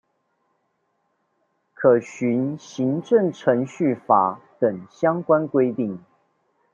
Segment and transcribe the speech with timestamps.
[1.75, 6.03] 可循行政程序法等相關規定